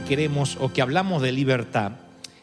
[0.00, 1.92] que queremos o que hablamos de libertad,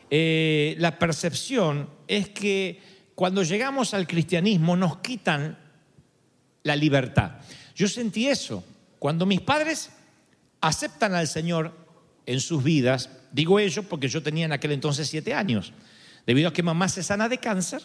[0.09, 2.82] eh, la percepción es que
[3.16, 5.58] cuando llegamos al cristianismo nos quitan
[6.64, 7.34] la libertad.
[7.76, 8.64] Yo sentí eso.
[8.98, 9.92] Cuando mis padres
[10.62, 11.76] aceptan al Señor
[12.26, 15.74] en sus vidas, digo ello porque yo tenía en aquel entonces siete años,
[16.26, 17.84] debido a que mamá se sana de cáncer,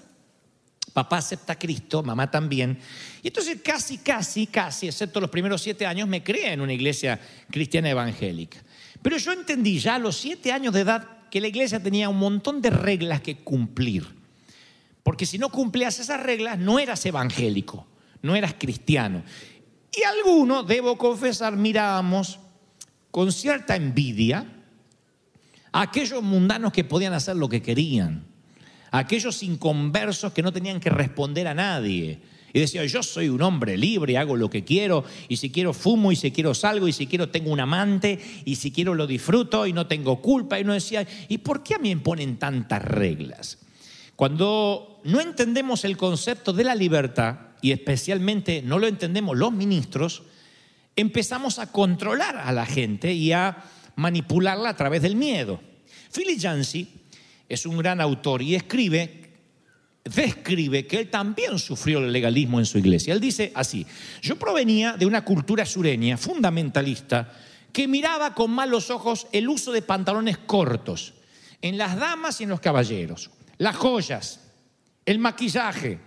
[0.94, 2.78] papá acepta a Cristo, mamá también,
[3.22, 7.20] y entonces casi, casi, casi, excepto los primeros siete años, me crié en una iglesia
[7.50, 8.62] cristiana evangélica.
[9.02, 12.18] Pero yo entendí ya a los siete años de edad que la iglesia tenía un
[12.18, 14.06] montón de reglas que cumplir.
[15.02, 17.86] Porque si no cumplías esas reglas, no eras evangélico,
[18.22, 19.22] no eras cristiano.
[19.96, 22.38] Y algunos, debo confesar, mirábamos
[23.10, 24.46] con cierta envidia
[25.72, 28.24] a aquellos mundanos que podían hacer lo que querían,
[28.90, 32.20] a aquellos inconversos que no tenían que responder a nadie.
[32.58, 36.10] Y decía, yo soy un hombre libre, hago lo que quiero, y si quiero fumo,
[36.10, 39.64] y si quiero salgo, y si quiero tengo un amante, y si quiero lo disfruto,
[39.64, 40.58] y no tengo culpa.
[40.58, 43.58] Y uno decía, ¿y por qué a mí me ponen tantas reglas?
[44.16, 50.24] Cuando no entendemos el concepto de la libertad, y especialmente no lo entendemos los ministros,
[50.96, 53.56] empezamos a controlar a la gente y a
[53.94, 55.60] manipularla a través del miedo.
[56.12, 56.88] Philip Yancey
[57.48, 59.27] es un gran autor y escribe,
[60.04, 63.12] describe que él también sufrió el legalismo en su iglesia.
[63.14, 63.86] Él dice así,
[64.22, 67.32] yo provenía de una cultura sureña fundamentalista
[67.72, 71.14] que miraba con malos ojos el uso de pantalones cortos
[71.60, 74.40] en las damas y en los caballeros, las joyas,
[75.04, 75.98] el maquillaje,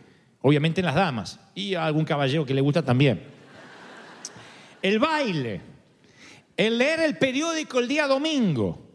[0.41, 3.23] obviamente en las damas y a algún caballero que le gusta también,
[4.81, 5.61] el baile,
[6.57, 8.89] el leer el periódico el día domingo,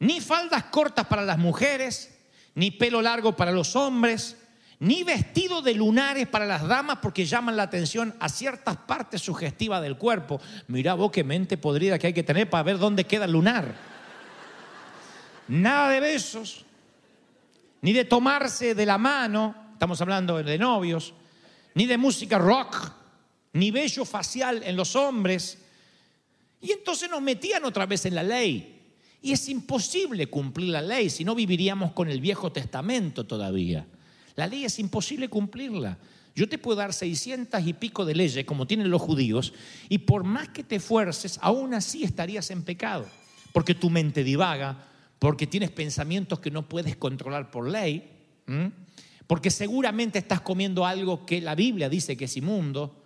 [0.00, 2.17] ni faldas cortas para las mujeres,
[2.58, 4.36] ni pelo largo para los hombres,
[4.80, 9.80] ni vestido de lunares para las damas porque llaman la atención a ciertas partes sugestivas
[9.80, 10.40] del cuerpo.
[10.66, 13.76] Mirá vos qué mente podrida que hay que tener para ver dónde queda el lunar.
[15.46, 16.64] Nada de besos,
[17.80, 21.14] ni de tomarse de la mano, estamos hablando de novios,
[21.74, 22.90] ni de música rock,
[23.52, 25.58] ni bello facial en los hombres.
[26.60, 28.77] Y entonces nos metían otra vez en la ley.
[29.20, 33.86] Y es imposible cumplir la ley, si no viviríamos con el Viejo Testamento todavía.
[34.36, 35.98] La ley es imposible cumplirla.
[36.36, 39.52] Yo te puedo dar 600 y pico de leyes, como tienen los judíos,
[39.88, 43.06] y por más que te esfuerces, aún así estarías en pecado,
[43.52, 44.84] porque tu mente divaga,
[45.18, 48.08] porque tienes pensamientos que no puedes controlar por ley,
[49.26, 53.02] porque seguramente estás comiendo algo que la Biblia dice que es inmundo,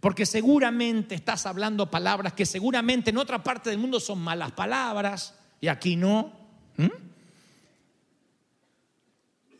[0.00, 5.36] porque seguramente estás hablando palabras que seguramente en otra parte del mundo son malas palabras
[5.62, 6.30] y aquí no.
[6.76, 6.90] ¿m?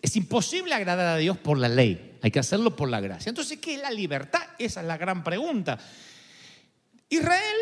[0.02, 3.30] Es imposible agradar a Dios por la ley, hay que hacerlo por la gracia.
[3.30, 4.42] Entonces, ¿qué es la libertad?
[4.58, 5.78] Esa es la gran pregunta.
[7.08, 7.56] Israel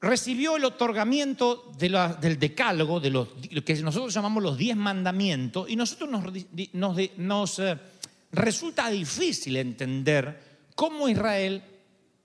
[0.00, 5.76] recibió el otorgamiento del decálogo, de los, lo que nosotros llamamos los diez mandamientos, y
[5.76, 6.24] nosotros nos,
[6.72, 7.78] nos nos, eh,
[8.32, 11.62] resulta difícil entender cómo Israel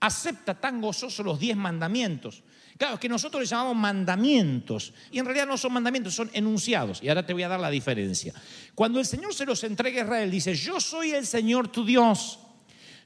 [0.00, 2.42] acepta tan gozoso los diez mandamientos.
[2.82, 7.00] Claro, es que nosotros les llamamos mandamientos, y en realidad no son mandamientos, son enunciados,
[7.00, 8.34] y ahora te voy a dar la diferencia.
[8.74, 12.40] Cuando el Señor se los entrega a Israel, dice, yo soy el Señor tu Dios.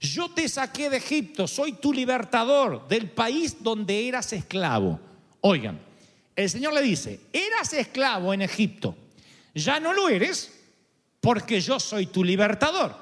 [0.01, 4.99] Yo te saqué de Egipto, soy tu libertador del país donde eras esclavo.
[5.43, 5.79] Oigan,
[6.35, 8.97] el Señor le dice, eras esclavo en Egipto,
[9.55, 10.59] ya no lo eres
[11.21, 12.97] porque yo soy tu libertador.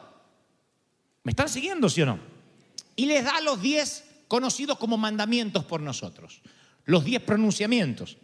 [1.22, 2.18] ¿Me están siguiendo, sí o no?
[2.96, 6.42] Y les da los diez conocidos como mandamientos por nosotros,
[6.84, 8.16] los diez pronunciamientos.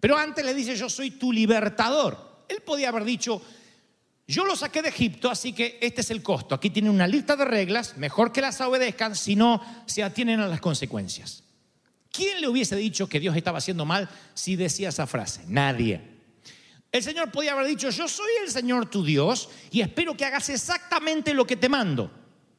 [0.00, 2.44] Pero antes le dice, yo soy tu libertador.
[2.48, 3.42] Él podía haber dicho,
[4.26, 6.54] yo lo saqué de Egipto, así que este es el costo.
[6.54, 10.48] Aquí tienen una lista de reglas, mejor que las obedezcan, si no se atienen a
[10.48, 11.42] las consecuencias.
[12.12, 15.44] ¿Quién le hubiese dicho que Dios estaba haciendo mal si decía esa frase?
[15.46, 16.18] Nadie.
[16.90, 20.48] El Señor podía haber dicho, yo soy el Señor tu Dios y espero que hagas
[20.48, 22.10] exactamente lo que te mando.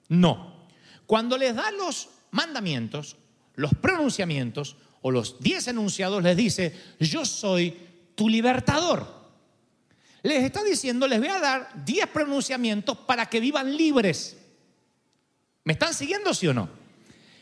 [0.08, 0.68] No.
[1.06, 3.16] Cuando les da los mandamientos,
[3.56, 7.78] los pronunciamientos o los diez enunciados, les dice, yo soy
[8.16, 9.20] tu libertador.
[10.24, 14.38] Les está diciendo, les voy a dar diez pronunciamientos para que vivan libres.
[15.64, 16.70] ¿Me están siguiendo, sí o no?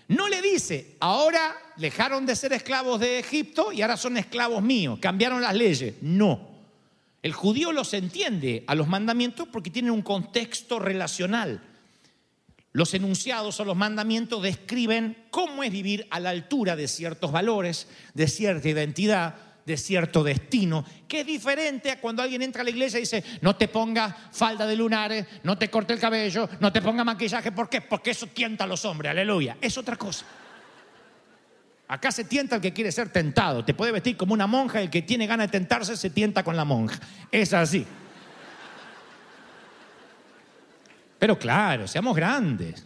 [0.10, 5.00] No le dice, ahora dejaron de ser esclavos de Egipto y ahora son esclavos míos,
[5.02, 5.96] cambiaron las leyes.
[6.02, 6.56] No.
[7.22, 11.62] El judío los entiende a los mandamientos porque tienen un contexto relacional.
[12.74, 17.88] Los enunciados o los mandamientos describen cómo es vivir a la altura de ciertos valores,
[18.14, 19.36] de cierta identidad,
[19.66, 23.24] de cierto destino, que es diferente a cuando alguien entra a la iglesia y dice,
[23.42, 27.52] no te pongas falda de lunares, no te corte el cabello, no te ponga maquillaje.
[27.52, 27.82] ¿Por qué?
[27.82, 29.58] Porque eso tienta a los hombres, aleluya.
[29.60, 30.26] Es otra cosa.
[31.90, 33.66] Acá se tienta el que quiere ser tentado.
[33.66, 36.56] Te puede vestir como una monja, el que tiene ganas de tentarse se tienta con
[36.56, 37.00] la monja.
[37.32, 37.86] Es así.
[41.28, 42.86] Pero claro, seamos grandes.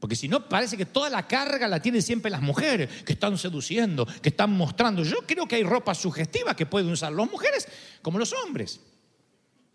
[0.00, 3.36] Porque si no, parece que toda la carga la tienen siempre las mujeres, que están
[3.36, 5.02] seduciendo, que están mostrando.
[5.02, 7.68] Yo creo que hay ropa sugestiva que pueden usar las mujeres
[8.00, 8.80] como los hombres.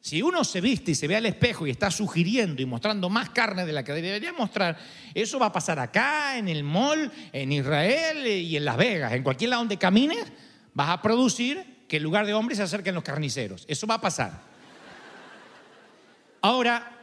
[0.02, 3.30] Si uno se viste y se ve al espejo y está sugiriendo y mostrando más
[3.30, 4.76] carne de la que debería mostrar,
[5.14, 9.14] eso va a pasar acá, en el mall, en Israel y en Las Vegas.
[9.14, 10.26] En cualquier lado donde camines,
[10.74, 13.64] vas a producir que en lugar de hombres se acerquen los carniceros.
[13.68, 14.42] Eso va a pasar.
[16.42, 17.03] Ahora,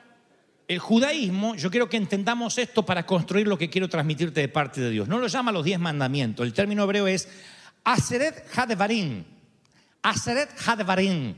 [0.70, 4.81] el judaísmo, yo quiero que entendamos esto para construir lo que quiero transmitirte de parte
[4.81, 5.08] de Dios.
[5.08, 6.46] No lo llama los diez mandamientos.
[6.46, 7.28] El término hebreo es
[7.82, 9.25] Aseret Hadevarim.
[10.00, 11.34] Aseret Hadevarim.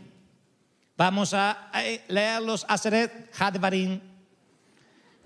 [0.98, 1.72] Vamos a
[2.08, 4.00] leer los Aseret Hadevarim,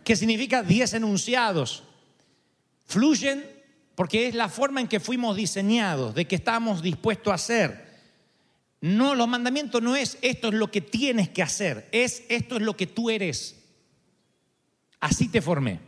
[0.04, 1.82] que significa diez enunciados.
[2.86, 3.44] Fluyen
[3.96, 7.86] porque es la forma en que fuimos diseñados, de que estamos dispuestos a hacer.
[8.82, 12.62] No, los mandamientos no es esto es lo que tienes que hacer, es esto es
[12.62, 13.65] lo que tú eres.
[15.00, 15.80] Así te formé.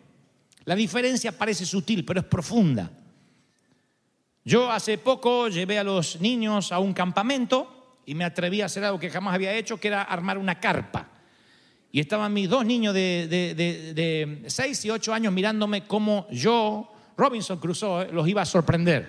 [0.65, 2.91] La diferencia parece sutil, pero es profunda.
[4.45, 8.85] Yo hace poco llevé a los niños a un campamento y me atreví a hacer
[8.85, 11.09] algo que jamás había hecho, que era armar una carpa.
[11.91, 18.13] Y estaban mis dos niños de, 6 y 8 años mirándome como yo, Robinson Crusoe,
[18.13, 19.09] los iba a sorprender.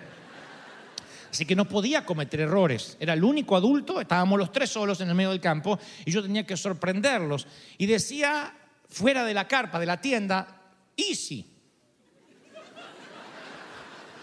[1.30, 2.98] Así que no podía cometer errores.
[3.00, 6.24] Era el único adulto, estábamos los tres solos en el medio del campo y yo
[6.24, 7.48] tenía que sorprenderlos.
[7.78, 8.54] Y decía
[8.89, 10.62] fuera de la carpa, de la tienda,
[10.97, 11.45] easy.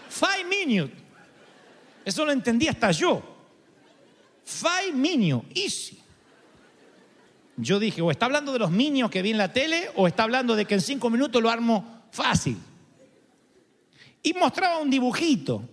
[0.09, 0.97] Five minutes.
[2.03, 3.21] Eso lo entendí hasta yo.
[4.43, 5.99] Five minutes, easy.
[7.57, 10.23] Yo dije, o está hablando de los niños que vi en la tele, o está
[10.23, 12.57] hablando de que en cinco minutos lo armo fácil.
[14.21, 15.67] Y mostraba un dibujito.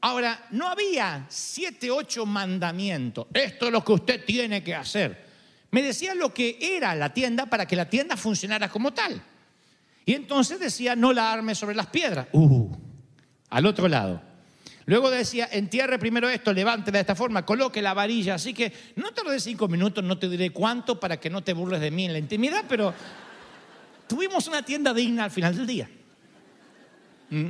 [0.00, 3.26] Ahora, no había siete, ocho mandamientos.
[3.32, 5.24] Esto es lo que usted tiene que hacer
[5.74, 9.20] me decía lo que era la tienda para que la tienda funcionara como tal.
[10.06, 12.28] Y entonces decía, no la arme sobre las piedras.
[12.30, 12.70] Uh,
[13.50, 14.22] al otro lado.
[14.86, 18.34] Luego decía, entierre primero esto, levántela de esta forma, coloque la varilla.
[18.36, 21.80] Así que no tardé cinco minutos, no te diré cuánto para que no te burles
[21.80, 22.94] de mí en la intimidad, pero
[24.06, 25.90] tuvimos una tienda digna al final del día.
[27.30, 27.48] ¿Mm?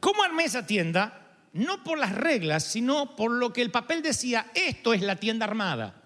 [0.00, 1.28] ¿Cómo armé esa tienda?
[1.52, 5.46] No por las reglas, sino por lo que el papel decía, esto es la tienda
[5.46, 6.01] armada.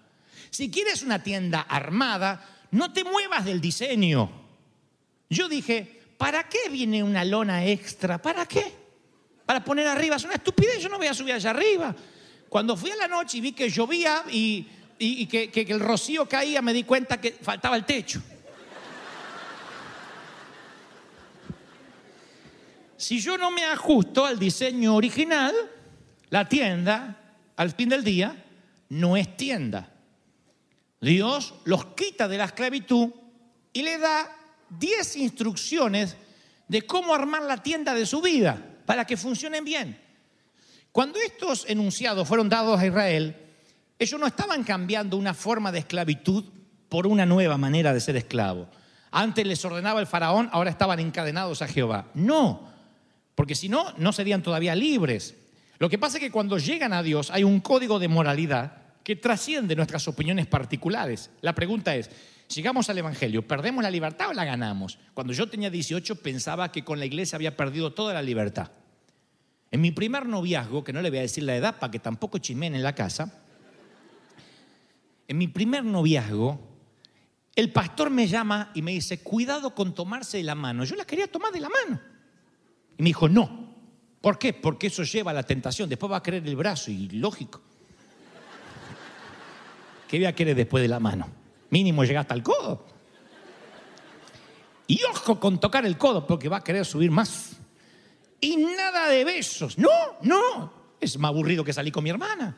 [0.49, 4.29] Si quieres una tienda armada, no te muevas del diseño.
[5.29, 8.21] Yo dije, ¿para qué viene una lona extra?
[8.21, 8.73] ¿Para qué?
[9.45, 10.15] Para poner arriba.
[10.15, 11.95] Es una estupidez, yo no voy a subir allá arriba.
[12.49, 14.65] Cuando fui a la noche y vi que llovía y,
[15.27, 18.21] que, que el rocío caía, me di cuenta que faltaba el techo.
[22.97, 25.53] Si yo no me ajusto al diseño original,
[26.29, 28.43] la tienda, al fin del día,
[28.89, 29.96] no es tienda.
[30.99, 33.09] Dios los quita de la esclavitud
[33.73, 34.27] y le da
[34.69, 36.15] 10 instrucciones
[36.67, 39.99] de cómo armar la tienda de su vida para que funcionen bien.
[40.91, 43.35] Cuando estos enunciados fueron dados a Israel,
[43.99, 46.45] ellos no estaban cambiando una forma de esclavitud
[46.89, 48.67] por una nueva manera de ser esclavo.
[49.11, 52.07] Antes les ordenaba el faraón, ahora estaban encadenados a Jehová.
[52.13, 52.67] No,
[53.35, 55.35] porque si no, no serían todavía libres.
[55.79, 59.15] Lo que pasa es que cuando llegan a Dios hay un código de moralidad que
[59.15, 61.31] trasciende nuestras opiniones particulares.
[61.39, 62.09] La pregunta es,
[62.53, 64.99] llegamos al Evangelio, ¿perdemos la libertad o la ganamos?
[65.13, 68.69] Cuando yo tenía 18 pensaba que con la iglesia había perdido toda la libertad.
[69.71, 72.39] En mi primer noviazgo, que no le voy a decir la edad para que tampoco
[72.39, 73.33] chimen en la casa,
[75.25, 76.59] en mi primer noviazgo,
[77.55, 80.83] el pastor me llama y me dice, cuidado con tomarse de la mano.
[80.83, 82.01] Yo la quería tomar de la mano.
[82.97, 83.73] Y me dijo, no.
[84.19, 84.51] ¿Por qué?
[84.51, 85.87] Porque eso lleva a la tentación.
[85.87, 87.61] Después va a querer el brazo y lógico.
[90.07, 91.27] ¿Qué voy a querer después de la mano?
[91.69, 92.85] Mínimo llega hasta el codo.
[94.87, 97.57] Y ojo con tocar el codo porque va a querer subir más.
[98.39, 99.77] Y nada de besos.
[99.77, 99.89] No,
[100.21, 100.71] no.
[100.99, 102.55] Es más aburrido que salir con mi hermana.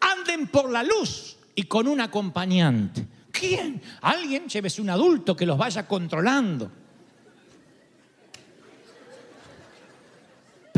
[0.00, 3.06] Anden por la luz y con un acompañante.
[3.32, 3.82] ¿Quién?
[4.02, 6.70] Alguien, llévese un adulto que los vaya controlando.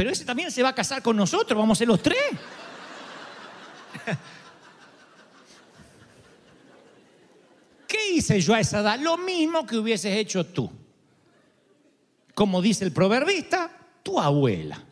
[0.03, 2.19] Pero ese también se va a casar con nosotros, vamos a ser los tres.
[7.87, 8.99] ¿Qué hice yo a esa edad?
[8.99, 10.69] Lo mismo que hubieses hecho tú.
[12.35, 13.71] Como dice el proverbista,
[14.03, 14.83] tu abuela.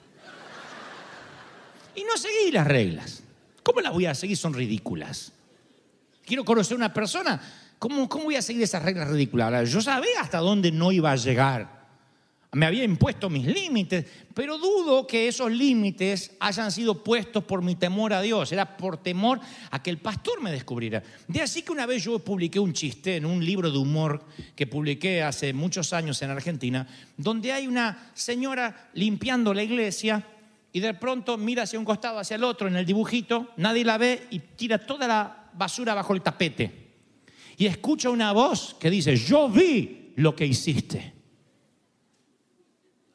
[1.97, 3.25] Y no seguí las reglas.
[3.65, 4.37] ¿Cómo las voy a seguir?
[4.37, 5.33] Son ridículas.
[6.25, 7.43] Quiero conocer a una persona.
[7.81, 9.69] ¿Cómo, ¿Cómo voy a seguir esas reglas ridículas?
[9.71, 11.80] Yo sabía hasta dónde no iba a llegar.
[12.53, 14.05] Me había impuesto mis límites,
[14.35, 18.51] pero dudo que esos límites hayan sido puestos por mi temor a Dios.
[18.51, 19.39] Era por temor
[19.71, 21.01] a que el pastor me descubriera.
[21.29, 24.25] De así que una vez yo publiqué un chiste en un libro de humor
[24.57, 30.27] que publiqué hace muchos años en Argentina, donde hay una señora limpiando la iglesia
[30.73, 33.97] y de pronto mira hacia un costado, hacia el otro en el dibujito, nadie la
[33.97, 36.73] ve y tira toda la basura bajo el tapete.
[37.57, 41.20] Y escucha una voz que dice, yo vi lo que hiciste.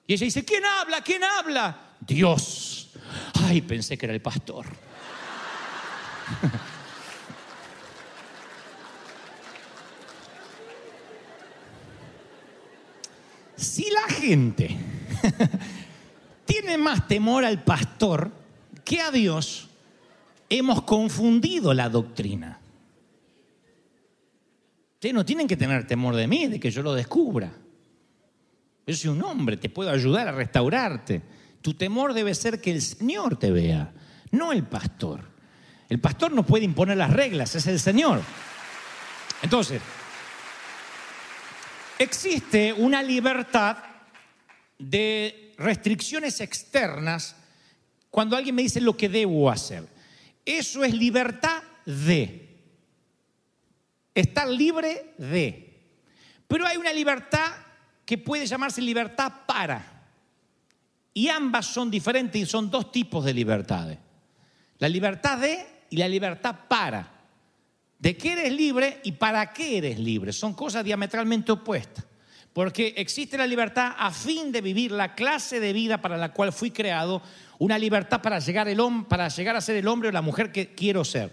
[0.08, 1.02] Y ella dice, ¿quién habla?
[1.02, 1.96] ¿quién habla?
[2.00, 2.92] Dios.
[3.34, 4.68] Ay, pensé que era el pastor.
[13.56, 14.78] si la gente
[16.46, 18.30] tiene más temor al pastor
[18.84, 19.70] que a Dios,
[20.50, 22.60] hemos confundido la doctrina.
[24.94, 27.52] Ustedes no tienen que tener temor de mí, de que yo lo descubra.
[28.88, 31.22] Yo soy un hombre, te puedo ayudar a restaurarte.
[31.62, 33.92] Tu temor debe ser que el Señor te vea,
[34.32, 35.22] no el pastor.
[35.90, 38.22] El pastor no puede imponer las reglas, es el Señor.
[39.42, 39.82] Entonces,
[41.98, 43.78] existe una libertad
[44.78, 47.36] de restricciones externas
[48.12, 49.88] cuando alguien me dice lo que debo hacer.
[50.46, 52.44] Eso es libertad de.
[54.14, 55.84] Estar libre de.
[56.48, 57.52] Pero hay una libertad
[58.06, 59.94] que puede llamarse libertad para.
[61.14, 63.98] Y ambas son diferentes y son dos tipos de libertades.
[64.78, 67.12] La libertad de y la libertad para.
[67.98, 70.34] ¿De qué eres libre y para qué eres libre?
[70.34, 72.06] Son cosas diametralmente opuestas.
[72.54, 76.54] Porque existe la libertad a fin de vivir la clase de vida para la cual
[76.54, 77.22] fui creado,
[77.60, 80.74] una libertad para llegar, el para llegar a ser el hombre o la mujer que
[80.74, 81.32] quiero ser.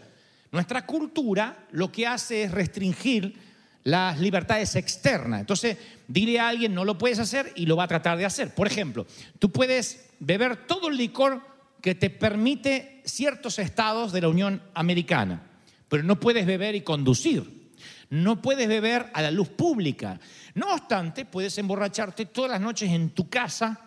[0.51, 3.52] Nuestra cultura lo que hace es restringir
[3.85, 5.41] las libertades externas.
[5.41, 8.55] Entonces, dile a alguien, no lo puedes hacer y lo va a tratar de hacer.
[8.55, 9.07] Por ejemplo,
[9.39, 11.41] tú puedes beber todo el licor
[11.81, 15.43] que te permite ciertos estados de la Unión Americana,
[15.89, 17.63] pero no puedes beber y conducir.
[18.09, 20.21] No puedes beber a la luz pública.
[20.55, 23.81] No obstante, puedes emborracharte todas las noches en tu casa.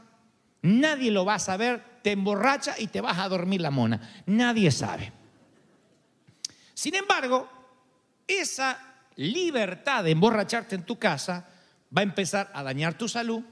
[0.63, 1.99] Nadie lo va a saber.
[2.01, 4.23] Te emborracha y te vas a dormir la mona.
[4.25, 5.11] Nadie sabe.
[6.73, 7.47] Sin embargo,
[8.27, 11.47] esa libertad de emborracharte en tu casa
[11.95, 13.43] va a empezar a dañar tu salud,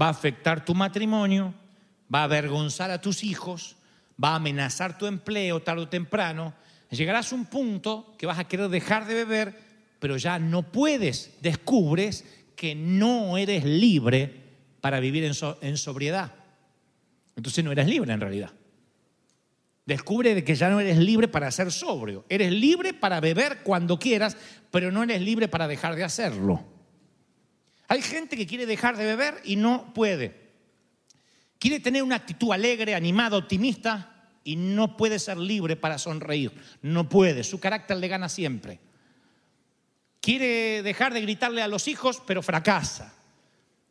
[0.00, 1.54] va a afectar tu matrimonio,
[2.12, 3.76] va a avergonzar a tus hijos,
[4.22, 6.54] va a amenazar tu empleo tarde o temprano.
[6.90, 9.58] Llegarás a un punto que vas a querer dejar de beber,
[9.98, 11.36] pero ya no puedes.
[11.42, 12.24] Descubres
[12.54, 14.44] que no eres libre
[14.80, 16.32] para vivir en, sobriedad.
[17.34, 18.52] Entonces no eres libre en realidad.
[19.86, 22.24] Descubre que ya no eres libre para ser sobrio.
[22.28, 24.36] Eres libre para beber cuando quieras,
[24.72, 26.64] pero no eres libre para dejar de hacerlo.
[27.86, 30.46] Hay gente que quiere dejar de beber y no puede.
[31.60, 36.52] Quiere tener una actitud alegre, animada, optimista y no puede ser libre para sonreír.
[36.82, 37.44] No puede.
[37.44, 38.80] Su carácter le gana siempre.
[40.20, 43.14] Quiere dejar de gritarle a los hijos, pero fracasa.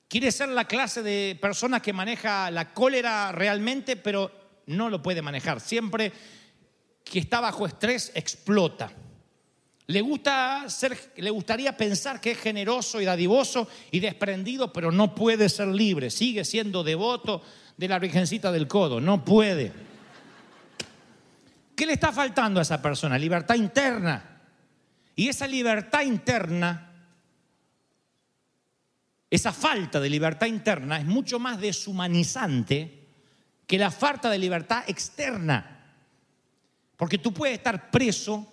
[0.10, 5.22] Quiere ser la clase de persona que maneja la cólera realmente, pero no lo puede
[5.22, 5.60] manejar.
[5.60, 6.12] Siempre
[7.04, 8.92] que está bajo estrés explota.
[9.88, 15.14] Le, gusta ser, le gustaría pensar que es generoso y dadivoso y desprendido, pero no
[15.14, 16.10] puede ser libre.
[16.10, 17.44] Sigue siendo devoto
[17.78, 19.00] de la Virgencita del Codo.
[19.00, 19.72] No puede.
[21.76, 23.20] ¿Qué le está faltando a esa persona?
[23.20, 24.42] Libertad interna.
[25.16, 26.92] Y esa libertad interna,
[29.30, 33.05] esa falta de libertad interna es mucho más deshumanizante
[33.68, 35.72] que la falta de libertad externa.
[36.98, 38.52] Porque tú puedes estar preso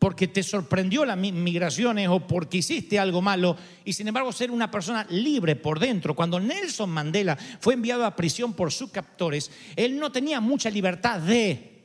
[0.00, 4.70] porque te sorprendió las migraciones o porque hiciste algo malo y sin embargo ser una
[4.70, 6.16] persona libre por dentro.
[6.16, 11.20] Cuando Nelson Mandela fue enviado a prisión por sus captores, él no tenía mucha libertad
[11.20, 11.82] de,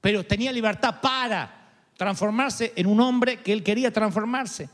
[0.00, 4.68] pero tenía libertad para transformarse en un hombre que él quería transformarse.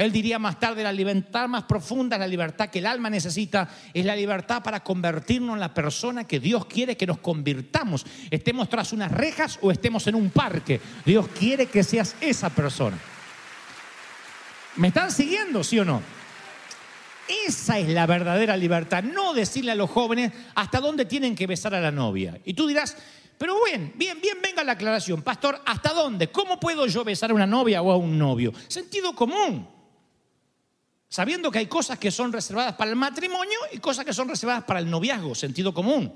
[0.00, 4.02] Él diría más tarde, la libertad más profunda, la libertad que el alma necesita, es
[4.02, 8.06] la libertad para convertirnos en la persona que Dios quiere que nos convirtamos.
[8.30, 10.80] Estemos tras unas rejas o estemos en un parque.
[11.04, 12.96] Dios quiere que seas esa persona.
[14.76, 16.00] ¿Me están siguiendo, sí o no?
[17.46, 21.74] Esa es la verdadera libertad, no decirle a los jóvenes hasta dónde tienen que besar
[21.74, 22.40] a la novia.
[22.46, 22.96] Y tú dirás,
[23.36, 25.20] pero bien, bien, bien, venga la aclaración.
[25.20, 26.28] Pastor, ¿hasta dónde?
[26.28, 28.54] ¿Cómo puedo yo besar a una novia o a un novio?
[28.66, 29.79] Sentido común
[31.10, 34.62] sabiendo que hay cosas que son reservadas para el matrimonio y cosas que son reservadas
[34.62, 36.14] para el noviazgo, sentido común.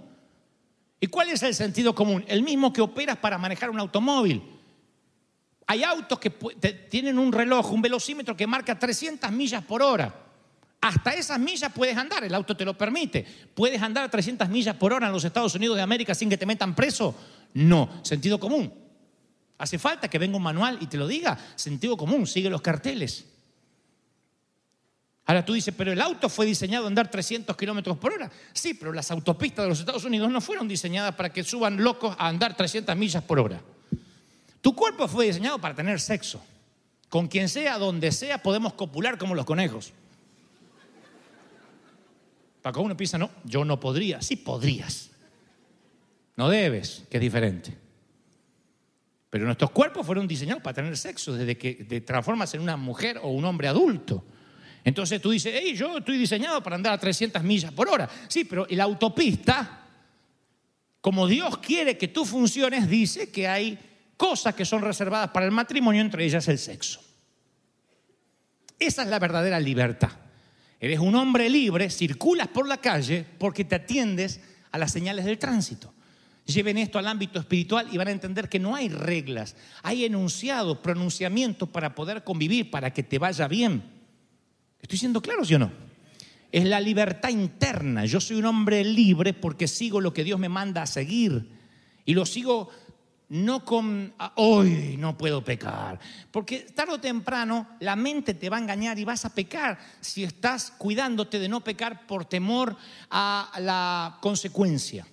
[1.01, 2.25] ¿Y cuál es el sentido común?
[2.29, 4.43] El mismo que operas para manejar un automóvil.
[5.67, 10.15] Hay autos que tienen un reloj, un velocímetro que marca 300 millas por hora.
[10.81, 13.27] Hasta esas millas puedes andar, el auto te lo permite.
[13.55, 16.39] ¿Puedes andar a 300 millas por hora en los Estados Unidos de América sin que
[16.39, 17.15] te metan preso?
[17.55, 18.73] No, sentido común.
[19.59, 21.37] Hace falta que venga un manual y te lo diga.
[21.57, 23.34] Sentido común, sigue los carteles.
[25.27, 28.31] Ahora tú dices, pero el auto fue diseñado a andar 300 kilómetros por hora.
[28.53, 32.15] Sí, pero las autopistas de los Estados Unidos no fueron diseñadas para que suban locos
[32.19, 33.61] a andar 300 millas por hora.
[34.61, 36.43] Tu cuerpo fue diseñado para tener sexo.
[37.09, 39.93] Con quien sea, donde sea, podemos copular como los conejos.
[42.61, 44.21] Para uno piensa, no, yo no podría.
[44.21, 45.11] Sí podrías.
[46.37, 47.77] No debes, que es diferente.
[49.31, 53.19] Pero nuestros cuerpos fueron diseñados para tener sexo desde que te transformas en una mujer
[53.23, 54.25] o un hombre adulto.
[54.85, 58.09] Entonces tú dices, hey, yo estoy diseñado para andar a 300 millas por hora.
[58.29, 59.81] Sí, pero la autopista,
[61.01, 63.79] como Dios quiere que tú funciones, dice que hay
[64.17, 67.01] cosas que son reservadas para el matrimonio, entre ellas el sexo.
[68.79, 70.11] Esa es la verdadera libertad.
[70.79, 75.39] Eres un hombre libre, circulas por la calle porque te atiendes a las señales del
[75.39, 75.95] tránsito.
[76.45, 80.77] Lleven esto al ámbito espiritual y van a entender que no hay reglas, hay enunciados,
[80.79, 83.83] pronunciamientos para poder convivir, para que te vaya bien.
[84.85, 85.73] ¿Estoy siendo claro, sí o no?
[86.53, 88.05] Es la libertad interna.
[88.05, 91.49] Yo soy un hombre libre porque sigo lo que Dios me manda a seguir.
[92.05, 92.69] Y lo sigo
[93.31, 95.99] no con, ah, hoy no puedo pecar.
[96.31, 100.23] Porque tarde o temprano la mente te va a engañar y vas a pecar si
[100.23, 102.77] estás cuidándote de no pecar por temor
[103.09, 105.07] a la consecuencia.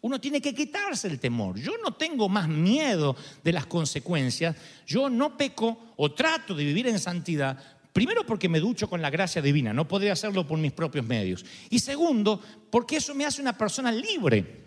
[0.00, 1.58] Uno tiene que quitarse el temor.
[1.58, 3.14] Yo no tengo más miedo
[3.44, 4.56] de las consecuencias.
[4.86, 9.10] Yo no peco o trato de vivir en santidad Primero porque me ducho con la
[9.10, 11.44] gracia divina, no podría hacerlo por mis propios medios.
[11.68, 14.66] Y segundo, porque eso me hace una persona libre.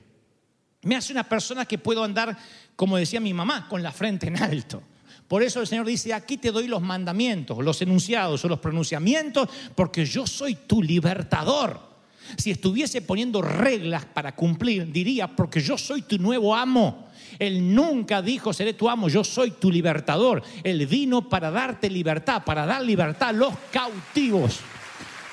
[0.82, 2.38] Me hace una persona que puedo andar,
[2.76, 4.84] como decía mi mamá, con la frente en alto.
[5.30, 9.48] Por eso el Señor dice, aquí te doy los mandamientos, los enunciados o los pronunciamientos,
[9.76, 11.91] porque yo soy tu libertador.
[12.38, 17.10] Si estuviese poniendo reglas para cumplir, diría, porque yo soy tu nuevo amo.
[17.40, 20.44] Él nunca dijo, seré tu amo, yo soy tu libertador.
[20.64, 24.60] Él vino para darte libertad, para dar libertad a los cautivos.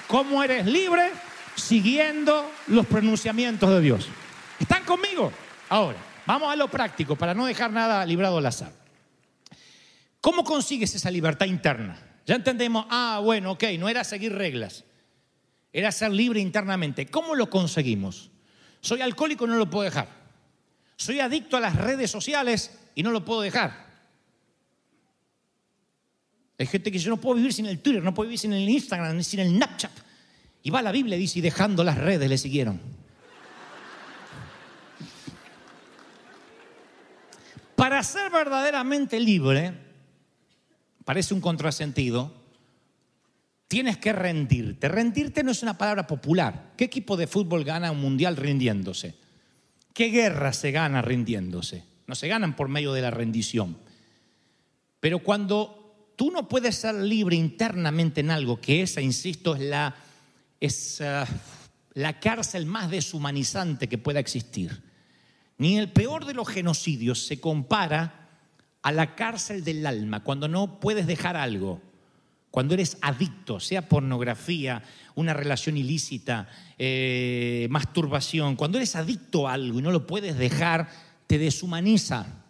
[0.07, 1.11] ¿Cómo eres libre?
[1.55, 4.09] Siguiendo los pronunciamientos de Dios.
[4.59, 5.33] ¿Están conmigo?
[5.69, 8.73] Ahora, vamos a lo práctico para no dejar nada librado al azar.
[10.21, 11.99] ¿Cómo consigues esa libertad interna?
[12.27, 14.85] Ya entendemos, ah, bueno, ok, no era seguir reglas,
[15.73, 17.07] era ser libre internamente.
[17.07, 18.31] ¿Cómo lo conseguimos?
[18.81, 20.09] Soy alcohólico, no lo puedo dejar.
[20.97, 23.89] Soy adicto a las redes sociales y no lo puedo dejar.
[26.59, 28.69] Hay gente que dice, no puedo vivir sin el Twitter, no puedo vivir sin el
[28.69, 29.93] Instagram, ni sin el Snapchat.
[30.65, 32.81] Y va a la Biblia y dice, y dejando las redes le siguieron.
[37.77, 39.73] Para ser verdaderamente libre,
[41.05, 42.35] parece un contrasentido,
[43.69, 44.89] tienes que rendirte.
[44.89, 46.73] Rendirte no es una palabra popular.
[46.77, 49.15] ¿Qué equipo de fútbol gana un mundial rindiéndose?
[49.93, 51.85] ¿Qué guerra se gana rindiéndose?
[52.07, 53.77] No se ganan por medio de la rendición.
[55.01, 59.95] Pero cuando tú no puedes ser libre internamente en algo, que esa, insisto, es la,
[60.61, 61.27] es, ah,
[61.93, 64.83] la cárcel más deshumanizante que pueda existir.
[65.59, 68.29] Ni el peor de los genocidios se compara
[68.83, 71.83] a la cárcel del alma, cuando no puedes dejar algo,
[72.51, 74.83] cuando eres adicto, sea pornografía,
[75.15, 80.89] una relación ilícita, eh, masturbación, cuando eres adicto a algo y no lo puedes dejar,
[81.27, 82.45] te deshumaniza.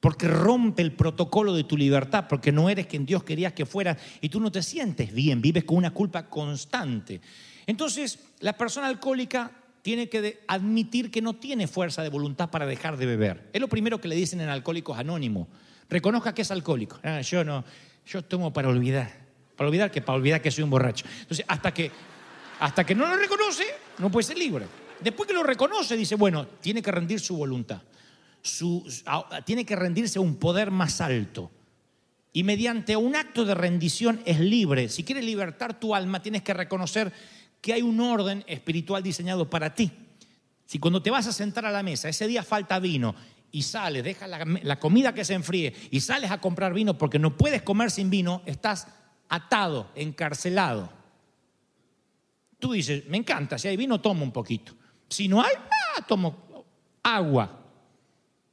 [0.00, 3.96] Porque rompe el protocolo de tu libertad, porque no eres quien Dios quería que fueras
[4.20, 7.20] y tú no te sientes bien, vives con una culpa constante.
[7.66, 12.96] Entonces, la persona alcohólica tiene que admitir que no tiene fuerza de voluntad para dejar
[12.96, 13.50] de beber.
[13.52, 15.48] Es lo primero que le dicen en Alcohólicos Anónimos.
[15.90, 16.98] Reconozca que es alcohólico.
[17.02, 17.64] Ah, yo no,
[18.06, 19.24] yo tomo para olvidar.
[19.56, 21.06] Para olvidar que para olvidar que soy un borracho.
[21.20, 21.90] Entonces, hasta que,
[22.60, 23.64] hasta que no lo reconoce,
[23.98, 24.66] no puede ser libre.
[25.00, 27.82] Después que lo reconoce, dice, bueno, tiene que rendir su voluntad.
[28.42, 28.84] Su-
[29.44, 31.50] tiene que rendirse a un poder más alto.
[32.32, 34.88] Y mediante un acto de rendición es libre.
[34.88, 37.12] Si quieres libertar tu alma, tienes que reconocer
[37.60, 39.90] que hay un orden espiritual diseñado para ti.
[40.66, 43.14] Si cuando te vas a sentar a la mesa, ese día falta vino
[43.54, 47.36] y sales, dejas la, comida que se enfríe y sales a comprar vino porque no
[47.36, 48.88] puedes comer sin vino, estás
[49.28, 50.90] atado, encarcelado.
[52.58, 54.74] Tú dices, me encanta, si hay vino, tomo un poquito.
[55.08, 56.64] Si no hay, ah, tomo
[57.04, 57.60] agua.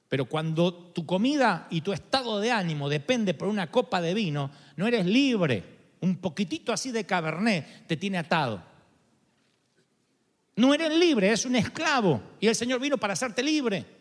[0.08, 4.52] Pero cuando tu comida y tu estado de ánimo depende por una copa de vino,
[4.76, 5.64] no eres libre.
[6.02, 8.64] Un poquitito así de cabernet te tiene atado.
[10.58, 12.22] No eres libre, eres un esclavo.
[12.40, 14.01] Y el Señor vino para hacerte libre.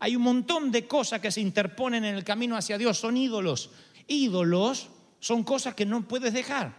[0.00, 2.98] Hay un montón de cosas que se interponen en el camino hacia Dios.
[2.98, 3.70] Son ídolos.
[4.08, 4.88] Ídolos
[5.20, 6.74] son cosas que no puedes dejar.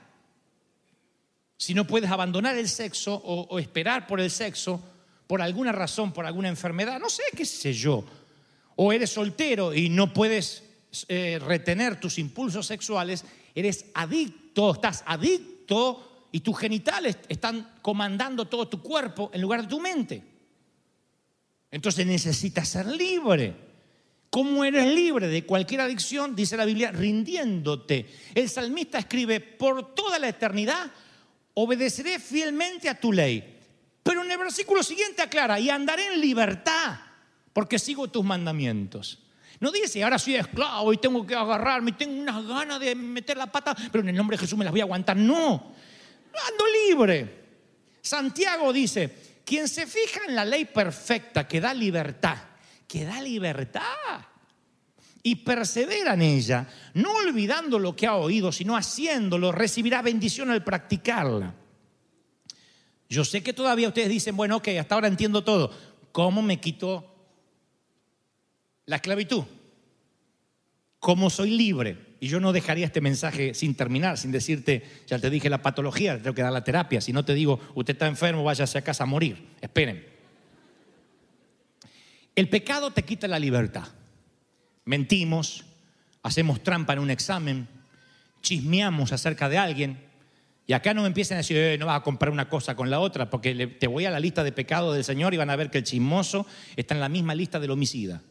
[1.55, 4.81] Si no puedes abandonar el sexo o, esperar por el sexo,
[5.27, 8.03] por alguna razón, por alguna enfermedad, no sé, qué sé yo.
[8.75, 10.63] O eres soltero y no puedes
[11.07, 18.67] eh, retener tus impulsos sexuales, eres adicto, estás adicto y tus genitales están comandando todo
[18.67, 20.31] tu cuerpo en lugar de tu mente.
[21.71, 23.55] Entonces necesitas ser libre.
[24.29, 26.36] ¿Cómo eres libre de cualquier adicción?
[26.36, 28.10] Dice la Biblia, rindiéndote.
[28.36, 30.91] El salmista escribe, por toda la eternidad
[31.53, 33.60] obedeceré fielmente a tu ley.
[34.03, 36.99] Pero en el versículo siguiente aclara, y andaré en libertad
[37.53, 39.19] porque sigo tus mandamientos.
[39.60, 43.38] No dice, ahora soy esclavo y tengo que agarrarme, y tengo unas ganas de meter
[43.38, 45.15] la pata, pero en el nombre de Jesús me las voy a aguantar.
[45.15, 45.73] No,
[46.47, 47.41] ando libre.
[48.01, 52.38] Santiago dice, quien se fija en la ley perfecta que da libertad,
[52.88, 53.82] que da libertad,
[55.22, 60.64] y persevera en ella, no olvidando lo que ha oído, sino haciéndolo, recibirá bendición al
[60.64, 61.54] practicarla.
[63.10, 65.70] Yo sé que todavía ustedes dicen, bueno, ok, hasta ahora entiendo todo.
[66.14, 67.14] ¿Cómo me quito
[68.86, 69.44] la esclavitud?
[71.00, 72.11] ¿Cómo soy libre?
[72.23, 76.21] Y yo no dejaría este mensaje sin terminar, sin decirte, ya te dije la patología,
[76.21, 77.01] tengo que dar la terapia.
[77.01, 79.43] Si no te digo, usted está enfermo, váyase a casa a morir.
[79.60, 80.05] Esperen.
[82.36, 83.88] El pecado te quita la libertad.
[84.86, 85.65] Mentimos,
[86.21, 87.67] hacemos trampa en un examen,
[88.43, 89.97] chismeamos acerca de alguien.
[90.67, 92.91] Y acá no me empiecen a decir, "Eh, no vas a comprar una cosa con
[92.91, 95.55] la otra, porque te voy a la lista de pecados del Señor y van a
[95.55, 98.21] ver que el chismoso está en la misma lista del homicida.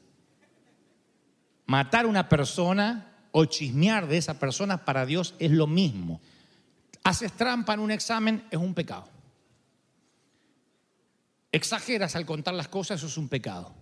[1.67, 6.21] Matar a una persona o chismear de esa persona para Dios es lo mismo.
[7.05, 9.09] Haces trampa en un examen, es un pecado.
[11.53, 13.75] Exageras al contar las cosas, eso es un pecado.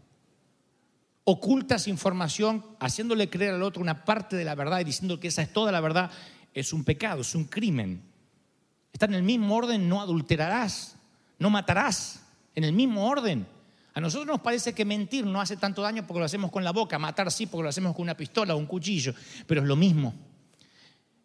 [1.25, 5.43] Ocultas información haciéndole creer al otro una parte de la verdad y diciendo que esa
[5.43, 6.11] es toda la verdad,
[6.55, 8.03] es un pecado, es un crimen.
[8.93, 10.97] Está en el mismo orden, no adulterarás,
[11.39, 12.23] no matarás,
[12.55, 13.47] en el mismo orden.
[13.99, 16.71] A nosotros nos parece que mentir no hace tanto daño porque lo hacemos con la
[16.71, 19.13] boca, matar sí porque lo hacemos con una pistola o un cuchillo,
[19.45, 20.15] pero es lo mismo.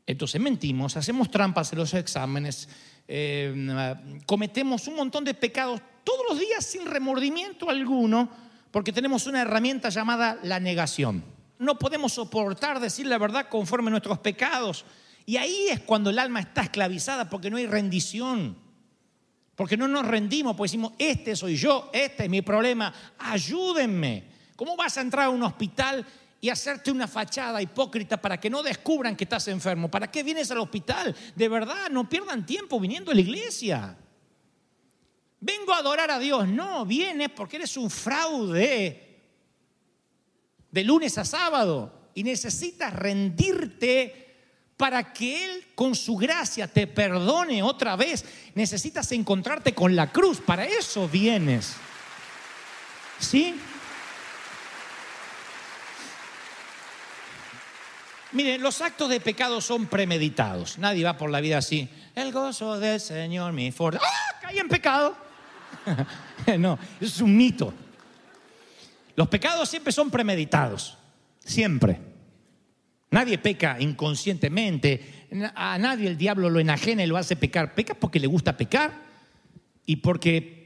[0.08, 2.68] Entonces mentimos, hacemos trampas en los exámenes,
[3.08, 3.94] eh,
[4.26, 8.28] cometemos un montón de pecados todos los días sin remordimiento alguno,
[8.72, 11.24] porque tenemos una herramienta llamada la negación.
[11.60, 14.84] No podemos soportar decir la verdad conforme a nuestros pecados.
[15.28, 18.63] Y ahí es cuando el alma está esclavizada, porque no hay rendición.
[19.56, 24.32] Porque no nos rendimos, pues decimos, este soy yo, este es mi problema, ayúdenme.
[24.56, 26.06] ¿Cómo vas a entrar a un hospital
[26.42, 29.90] y hacerte una fachada hipócrita para que no descubran que estás enfermo?
[29.92, 31.16] ¿Para qué vienes al hospital?
[31.36, 33.98] De verdad, no pierdan tiempo viniendo a la iglesia.
[35.40, 36.48] Vengo a adorar a Dios.
[36.48, 39.14] No, vienes porque eres un fraude
[40.72, 44.23] de lunes a sábado y necesitas rendirte
[44.84, 48.26] para que Él con su gracia te perdone otra vez.
[48.54, 50.42] Necesitas encontrarte con la cruz.
[50.42, 51.76] Para eso vienes.
[53.18, 53.56] ¿Sí?
[58.34, 60.78] Miren, los actos de pecado son premeditados.
[60.78, 61.88] Nadie va por la vida así.
[62.14, 64.02] El gozo del Señor, mi fuerza.
[64.04, 64.40] ¡Ah!
[64.42, 65.16] Caí en pecado.
[66.60, 67.74] no, eso es un mito.
[69.16, 70.98] Los pecados siempre son premeditados.
[71.40, 72.13] Siempre.
[73.14, 75.28] Nadie peca inconscientemente.
[75.54, 77.76] A nadie el diablo lo enajena y lo hace pecar.
[77.76, 78.92] Peca porque le gusta pecar
[79.86, 80.64] y porque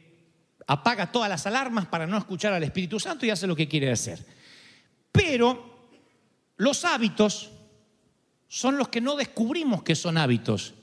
[0.66, 3.92] apaga todas las alarmas para no escuchar al Espíritu Santo y hace lo que quiere
[3.92, 4.26] hacer.
[5.12, 5.90] Pero
[6.56, 7.52] los hábitos
[8.48, 10.74] son los que no descubrimos que son hábitos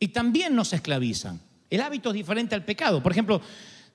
[0.00, 1.40] y también nos esclavizan.
[1.70, 3.00] El hábito es diferente al pecado.
[3.00, 3.40] Por ejemplo,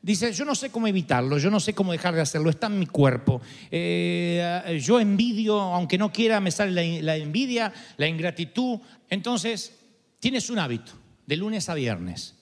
[0.04, 2.80] Dice, yo no sé cómo evitarlo, yo no sé cómo dejar de hacerlo, está en
[2.80, 3.40] mi cuerpo.
[3.70, 8.80] Eh, yo envidio, aunque no quiera, me sale la, la envidia, la ingratitud.
[9.10, 9.78] Entonces,
[10.20, 10.94] tienes un hábito,
[11.28, 12.36] de lunes a viernes.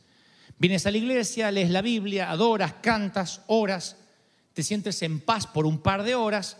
[0.58, 3.98] Vienes a la iglesia, lees la Biblia, adoras, cantas, oras,
[4.54, 6.58] te sientes en paz por un par de horas.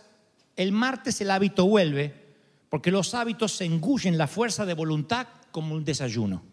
[0.54, 2.14] El martes el hábito vuelve,
[2.68, 6.49] porque los hábitos se engullen la fuerza de voluntad como un desayuno.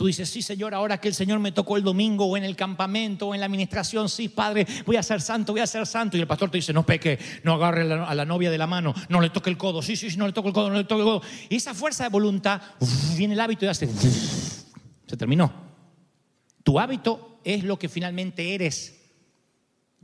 [0.00, 2.56] Tú dices, sí, Señor, ahora que el Señor me tocó el domingo o en el
[2.56, 6.16] campamento o en la administración, sí, Padre, voy a ser santo, voy a ser santo.
[6.16, 8.94] Y el pastor te dice, no peque, no agarre a la, novia de la mano,
[9.10, 10.84] no le toque el codo, sí, sí, sí, no le toque el codo, no le
[10.84, 11.22] toque el codo.
[11.50, 12.62] Y esa fuerza de voluntad,
[13.14, 15.52] viene el hábito y hace, se terminó.
[16.64, 19.02] Tu hábito es lo que finalmente eres.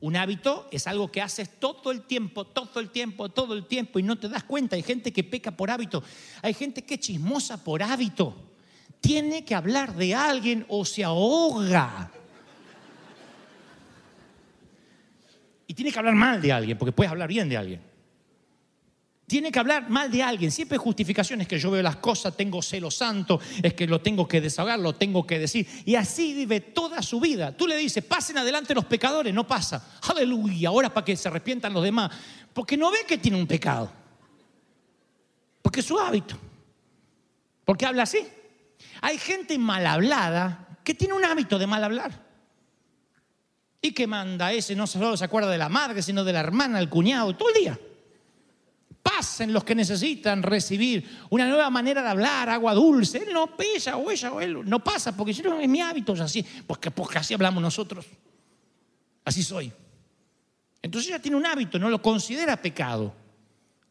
[0.00, 3.98] Un hábito es algo que haces todo el tiempo, todo el tiempo, todo el tiempo
[3.98, 4.76] y no te das cuenta.
[4.76, 6.02] Hay gente que peca por hábito,
[6.42, 8.52] hay gente que es chismosa por hábito
[9.00, 12.10] tiene que hablar de alguien o se ahoga.
[15.66, 17.80] Y tiene que hablar mal de alguien, porque puedes hablar bien de alguien.
[19.26, 20.52] Tiene que hablar mal de alguien.
[20.52, 24.28] Siempre hay justificaciones que yo veo las cosas, tengo celo santo, es que lo tengo
[24.28, 25.66] que desahogar, lo tengo que decir.
[25.84, 27.56] Y así vive toda su vida.
[27.56, 29.98] Tú le dices, pasen adelante los pecadores, no pasa.
[30.08, 32.12] Aleluya, ahora para que se arrepientan los demás.
[32.52, 33.90] Porque no ve que tiene un pecado.
[35.60, 36.36] Porque es su hábito.
[37.64, 38.20] Porque habla así.
[39.00, 42.24] Hay gente mal hablada que tiene un hábito de mal hablar.
[43.82, 46.78] Y que manda ese, no solo se acuerda de la madre, sino de la hermana,
[46.78, 47.80] el cuñado, todo el día.
[49.02, 53.18] Pasen los que necesitan recibir una nueva manera de hablar, agua dulce.
[53.18, 56.14] Él no pesa o ella o él no pasa, porque si no es mi hábito,
[56.14, 56.44] es así.
[56.66, 58.06] Porque, porque así hablamos nosotros.
[59.24, 59.72] Así soy.
[60.82, 63.12] Entonces ella tiene un hábito, no lo considera pecado.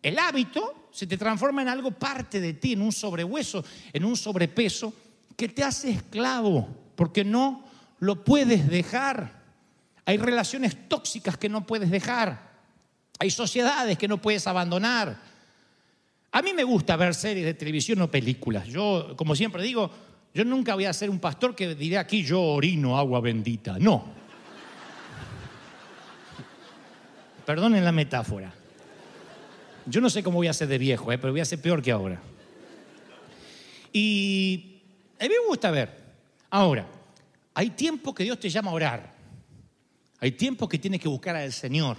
[0.02, 4.16] El hábito se te transforma en algo parte de ti, en un sobrehueso, en un
[4.16, 4.94] sobrepeso
[5.36, 7.66] que te hace esclavo, porque no
[8.00, 9.44] lo puedes dejar.
[10.06, 12.50] Hay relaciones tóxicas que no puedes dejar.
[13.20, 15.20] Hay sociedades que no puedes abandonar.
[16.32, 18.66] A mí me gusta ver series de televisión o películas.
[18.66, 19.92] Yo, como siempre digo,
[20.34, 23.78] yo nunca voy a ser un pastor que diré aquí yo orino agua bendita.
[23.80, 24.06] No.
[27.46, 28.54] Perdonen la metáfora.
[29.86, 31.82] Yo no sé cómo voy a ser de viejo, eh, pero voy a ser peor
[31.82, 32.22] que ahora.
[33.94, 34.82] Y
[35.20, 35.90] a mí me gusta ver.
[36.50, 36.88] Ahora,
[37.54, 39.14] hay tiempo que Dios te llama a orar.
[40.20, 41.98] Hay tiempo que tienes que buscar al Señor.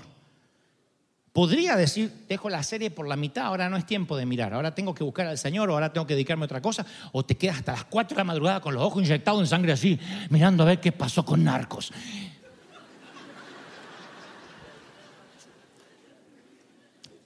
[1.33, 4.75] Podría decir, dejo la serie por la mitad, ahora no es tiempo de mirar, ahora
[4.75, 7.37] tengo que buscar al Señor, o ahora tengo que dedicarme a otra cosa, o te
[7.37, 9.99] quedas hasta las 4 de la madrugada con los ojos inyectados en sangre así,
[10.31, 11.93] mirando a ver qué pasó con narcos.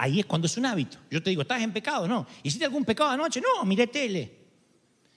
[0.03, 0.97] Ahí es cuando es un hábito.
[1.11, 2.09] Yo te digo, ¿estás en pecado?
[2.09, 2.27] No.
[2.43, 3.39] ¿Hiciste algún pecado anoche?
[3.39, 4.35] No, miré tele.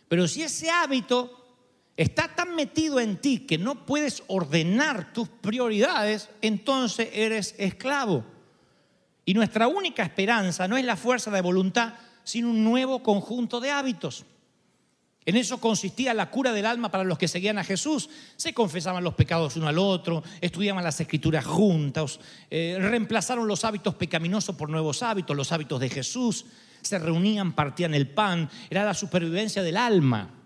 [0.10, 1.56] Pero si ese hábito
[1.96, 8.26] está tan metido en ti que no puedes ordenar tus prioridades, entonces eres esclavo.
[9.24, 11.94] Y nuestra única esperanza no es la fuerza de voluntad,
[12.26, 14.26] sino un nuevo conjunto de hábitos.
[15.26, 18.10] En eso consistía la cura del alma para los que seguían a Jesús.
[18.36, 23.96] Se confesaban los pecados uno al otro, estudiaban las escrituras juntos, eh, reemplazaron los hábitos
[23.96, 26.46] pecaminosos por nuevos hábitos, los hábitos de Jesús.
[26.82, 30.43] Se reunían, partían el pan, era la supervivencia del alma.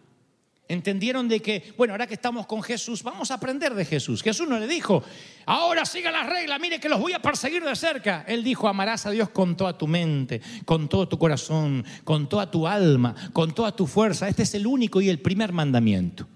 [0.70, 4.22] Entendieron de que, bueno, ahora que estamos con Jesús, vamos a aprender de Jesús.
[4.22, 5.02] Jesús no le dijo,
[5.46, 8.26] ahora siga las reglas, mire que los voy a perseguir de cerca.
[8.28, 12.52] Él dijo, amarás a Dios con toda tu mente, con todo tu corazón, con toda
[12.52, 14.28] tu alma, con toda tu fuerza.
[14.28, 16.28] Este es el único y el primer mandamiento.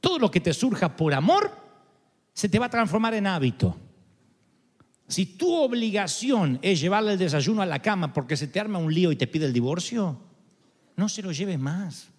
[0.00, 1.50] Todo lo que te surja por amor
[2.32, 3.76] se te va a transformar en hábito.
[5.08, 8.94] Si tu obligación es llevarle el desayuno a la cama porque se te arma un
[8.94, 10.20] lío y te pide el divorcio,
[10.94, 12.11] no se lo lleves más.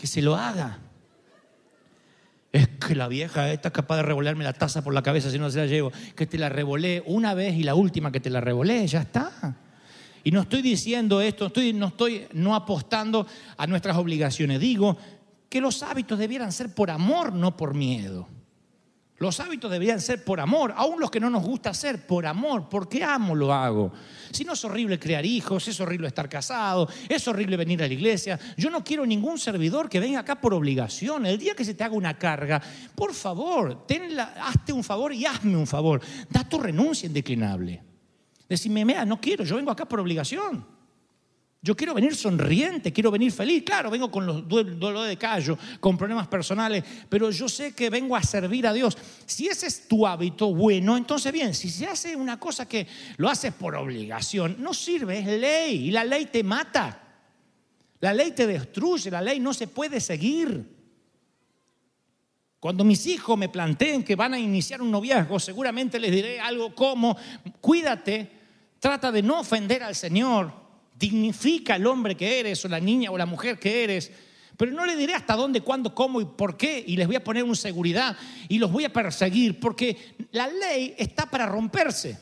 [0.00, 0.78] Que se lo haga.
[2.52, 5.50] Es que la vieja está capaz de revolearme la taza por la cabeza si no
[5.50, 5.92] se la llevo.
[6.16, 9.56] Que te la revolé una vez y la última que te la revolé, ya está.
[10.24, 14.58] Y no estoy diciendo esto, estoy, no estoy no apostando a nuestras obligaciones.
[14.58, 14.96] Digo
[15.48, 18.26] que los hábitos debieran ser por amor, no por miedo.
[19.20, 22.70] Los hábitos deberían ser por amor, aún los que no nos gusta hacer, por amor,
[22.70, 23.92] porque amo lo hago.
[24.30, 27.92] Si no es horrible crear hijos, es horrible estar casado, es horrible venir a la
[27.92, 28.40] iglesia.
[28.56, 31.26] Yo no quiero ningún servidor que venga acá por obligación.
[31.26, 32.62] El día que se te haga una carga,
[32.94, 33.84] por favor,
[34.40, 36.00] hazte un favor y hazme un favor.
[36.30, 37.82] Da tu renuncia indeclinable.
[38.48, 40.79] Decime, mira, no quiero, yo vengo acá por obligación.
[41.62, 43.62] Yo quiero venir sonriente, quiero venir feliz.
[43.64, 48.16] Claro, vengo con los dolores de callo, con problemas personales, pero yo sé que vengo
[48.16, 48.96] a servir a Dios.
[49.26, 52.86] Si ese es tu hábito, bueno, entonces bien, si se hace una cosa que
[53.18, 57.08] lo haces por obligación, no sirve, es ley y la ley te mata.
[58.00, 60.80] La ley te destruye, la ley no se puede seguir.
[62.58, 66.74] Cuando mis hijos me planteen que van a iniciar un noviazgo, seguramente les diré algo
[66.74, 67.18] como,
[67.60, 68.30] cuídate,
[68.78, 70.59] trata de no ofender al Señor,
[71.00, 74.12] dignifica al hombre que eres o la niña o la mujer que eres,
[74.56, 77.24] pero no le diré hasta dónde, cuándo, cómo y por qué, y les voy a
[77.24, 78.14] poner una seguridad
[78.46, 82.18] y los voy a perseguir, porque la ley está para romperse.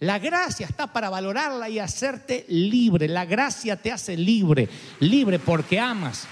[0.00, 3.06] La gracia está para valorarla y hacerte libre.
[3.06, 6.26] La gracia te hace libre, libre porque amas.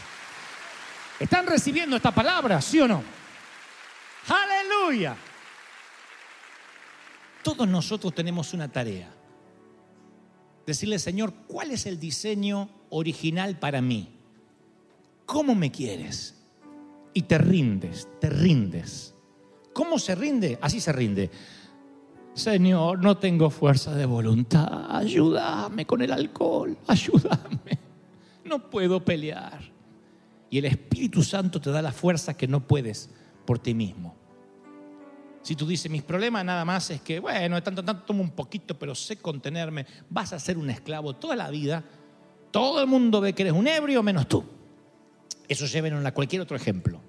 [1.20, 3.04] ¿Están recibiendo esta palabra, sí o no?
[4.26, 5.14] Aleluya.
[7.44, 9.19] Todos nosotros tenemos una tarea.
[10.70, 14.08] Decirle, Señor, ¿cuál es el diseño original para mí?
[15.26, 16.36] ¿Cómo me quieres?
[17.12, 19.12] Y te rindes, te rindes.
[19.72, 20.60] ¿Cómo se rinde?
[20.62, 21.28] Así se rinde.
[22.34, 24.94] Señor, no tengo fuerza de voluntad.
[24.96, 26.78] Ayúdame con el alcohol.
[26.86, 27.80] Ayúdame.
[28.44, 29.72] No puedo pelear.
[30.50, 33.10] Y el Espíritu Santo te da la fuerza que no puedes
[33.44, 34.14] por ti mismo.
[35.42, 38.30] Si tú dices, mis problemas nada más es que, bueno, de tanto, tanto tomo un
[38.30, 41.82] poquito, pero sé contenerme, vas a ser un esclavo toda la vida.
[42.50, 44.44] Todo el mundo ve que eres un ebrio menos tú.
[45.48, 47.00] Eso lleven a cualquier otro ejemplo.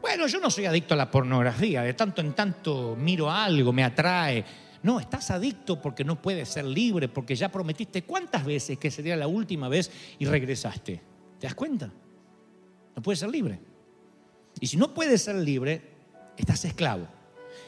[0.00, 3.82] Bueno, yo no soy adicto a la pornografía, de tanto en tanto miro algo, me
[3.82, 4.44] atrae.
[4.82, 9.16] No, estás adicto porque no puedes ser libre, porque ya prometiste cuántas veces que sería
[9.16, 11.02] la última vez y regresaste.
[11.40, 11.90] ¿Te das cuenta?
[12.94, 13.60] No puedes ser libre.
[14.60, 15.97] Y si no puedes ser libre,
[16.42, 17.06] estás esclavo.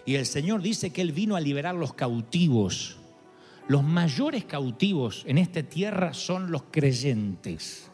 [0.04, 2.96] Y el Señor dice que Él vino a liberar los cautivos.
[3.68, 7.90] Los mayores cautivos en esta tierra son los creyentes.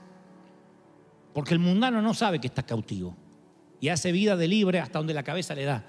[1.35, 3.17] Porque el mundano no sabe que está cautivo
[3.81, 5.85] y hace vida de libre hasta donde la cabeza le da.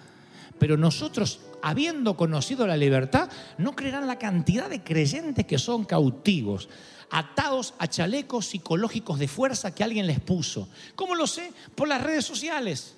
[0.60, 6.68] Pero nosotros, habiendo conocido la libertad, no creerán la cantidad de creyentes que son cautivos,
[7.10, 10.68] atados a chalecos psicológicos de fuerza que alguien les puso.
[10.96, 11.54] ¿Cómo lo sé?
[11.76, 12.98] Por las redes sociales.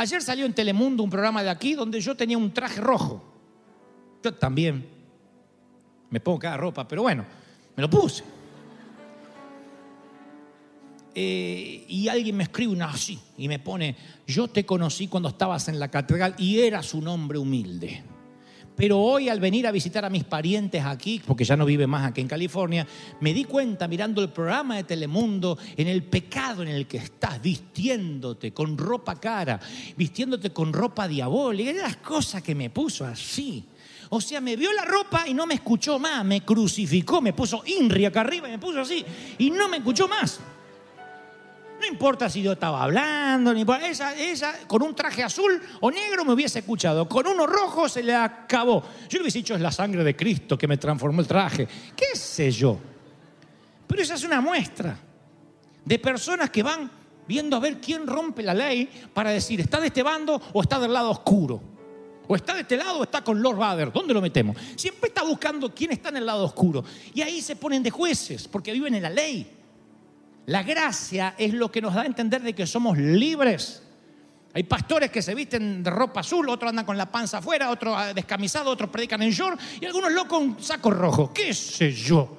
[0.00, 3.22] Ayer salió en Telemundo un programa de aquí donde yo tenía un traje rojo.
[4.24, 4.88] Yo también
[6.08, 7.26] me pongo cada ropa, pero bueno,
[7.76, 8.24] me lo puse.
[11.14, 13.94] Eh, y alguien me escribe una así y me pone,
[14.26, 18.02] yo te conocí cuando estabas en la catedral y eras un hombre humilde.
[18.76, 22.06] Pero hoy al venir a visitar a mis parientes aquí, porque ya no vive más
[22.06, 22.86] aquí en California,
[23.20, 27.42] me di cuenta mirando el programa de Telemundo en el pecado en el que estás,
[27.42, 29.60] vistiéndote con ropa cara,
[29.96, 31.72] vistiéndote con ropa diabólica.
[31.72, 33.64] Las cosas que me puso así.
[34.12, 37.62] O sea, me vio la ropa y no me escuchó más, me crucificó, me puso
[37.64, 39.04] INRI acá arriba y me puso así
[39.38, 40.40] y no me escuchó más.
[41.90, 46.32] Importa si yo estaba hablando, ni esa, esa con un traje azul o negro me
[46.32, 48.82] hubiese escuchado, con uno rojo se le acabó.
[49.08, 52.16] Yo le hubiese dicho es la sangre de Cristo que me transformó el traje, qué
[52.16, 52.78] sé yo.
[53.86, 54.96] Pero esa es una muestra
[55.84, 56.90] de personas que van
[57.26, 60.78] viendo a ver quién rompe la ley para decir, ¿está de este bando o está
[60.78, 61.60] del lado oscuro?
[62.28, 63.92] O está de este lado o está con Lord Vader.
[63.92, 64.56] ¿Dónde lo metemos?
[64.76, 66.84] Siempre está buscando quién está en el lado oscuro.
[67.12, 69.59] Y ahí se ponen de jueces porque viven en la ley.
[70.50, 73.84] La gracia es lo que nos da a entender de que somos libres.
[74.52, 77.94] Hay pastores que se visten de ropa azul, otros andan con la panza afuera, otros
[77.96, 81.32] ah, descamisados, otros predican en short y algunos locos con saco rojo.
[81.32, 82.36] ¿Qué sé yo?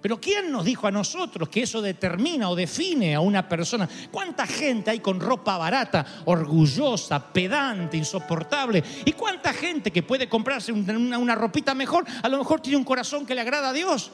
[0.00, 3.86] Pero ¿quién nos dijo a nosotros que eso determina o define a una persona?
[4.10, 8.82] ¿Cuánta gente hay con ropa barata, orgullosa, pedante, insoportable?
[9.04, 12.84] ¿Y cuánta gente que puede comprarse una, una ropita mejor, a lo mejor tiene un
[12.84, 14.10] corazón que le agrada a Dios?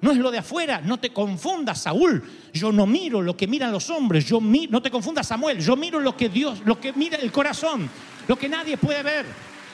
[0.00, 2.22] No es lo de afuera, no te confundas, Saúl.
[2.52, 5.58] Yo no miro lo que miran los hombres, yo no te confundas, Samuel.
[5.58, 7.88] Yo miro lo que Dios, lo que mira el corazón,
[8.28, 9.26] lo que nadie puede ver.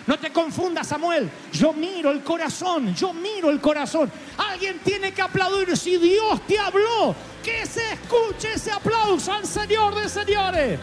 [0.06, 1.30] No te confundas, Samuel.
[1.52, 4.10] Yo miro el corazón, yo miro el corazón.
[4.36, 7.14] Alguien tiene que aplaudir si Dios te habló.
[7.42, 10.80] Que se escuche ese aplauso al Señor de señores.